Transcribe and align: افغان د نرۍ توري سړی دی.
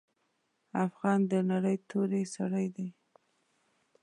افغان 0.85 1.19
د 1.31 1.33
نرۍ 1.49 1.77
توري 1.89 2.23
سړی 2.35 2.67
دی. 2.75 2.89